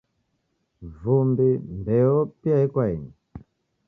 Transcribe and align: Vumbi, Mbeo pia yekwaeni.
Vumbi, 0.99 1.47
Mbeo 1.79 2.17
pia 2.41 2.57
yekwaeni. 2.61 3.09